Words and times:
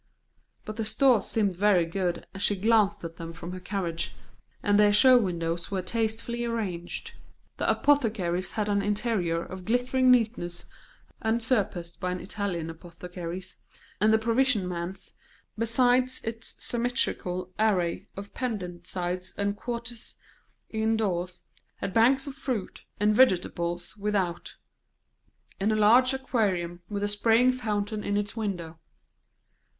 But 0.65 0.77
the 0.77 0.83
stores 0.85 1.27
seemed 1.27 1.55
very 1.55 1.85
good, 1.85 2.25
as 2.33 2.41
she 2.41 2.55
glanced 2.55 3.03
at 3.03 3.17
them 3.17 3.33
from 3.33 3.51
her 3.51 3.59
carriage, 3.59 4.15
and 4.63 4.79
their 4.79 4.91
show 4.91 5.15
windows 5.19 5.69
were 5.69 5.83
tastefully 5.83 6.43
arranged; 6.43 7.17
the 7.57 7.69
apothecary's 7.69 8.53
had 8.53 8.67
an 8.67 8.81
interior 8.81 9.43
of 9.43 9.63
glittering 9.63 10.09
neatness 10.09 10.65
unsurpassed 11.21 11.99
by 11.99 12.11
an 12.11 12.19
Italian 12.19 12.71
apothecary's; 12.71 13.59
and 13.99 14.11
the 14.11 14.17
provision 14.17 14.67
man's, 14.67 15.13
besides 15.55 16.23
its 16.23 16.55
symmetrical 16.65 17.53
array 17.59 18.07
of 18.17 18.33
pendent 18.33 18.87
sides 18.87 19.35
and 19.37 19.55
quarters 19.55 20.15
indoors, 20.71 21.43
had 21.75 21.93
banks 21.93 22.25
of 22.25 22.33
fruit 22.33 22.85
and 22.99 23.13
vegetables 23.15 23.95
without, 23.97 24.57
and 25.59 25.71
a 25.71 25.75
large 25.75 26.11
aquarium 26.11 26.81
with 26.89 27.03
a 27.03 27.07
spraying 27.07 27.51
fountain 27.51 28.03
in 28.03 28.17
its 28.17 28.35
window. 28.35 28.79